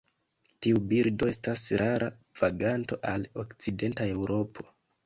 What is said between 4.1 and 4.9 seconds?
Eŭropo.